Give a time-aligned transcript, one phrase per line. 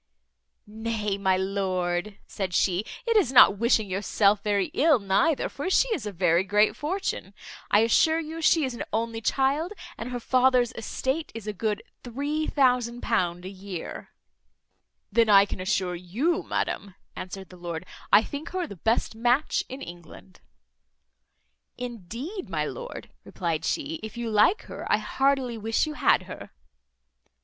[0.65, 5.89] "Nay, my lord," said she, "it is not wishing yourself very ill neither, for she
[5.89, 7.35] is a very great fortune:
[7.69, 11.83] I assure you she is an only child, and her father's estate is a good
[12.03, 14.09] £3000 a year."
[15.11, 19.63] "Then I can assure you, madam," answered the lord, "I think her the best match
[19.69, 20.41] in England."
[21.77, 26.49] "Indeed, my lord," replied she, "if you like her, I heartily wish you had her."